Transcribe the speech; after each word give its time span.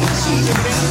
she, 0.00 0.36
she, 0.46 0.87